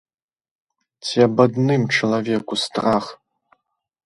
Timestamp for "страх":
2.65-3.05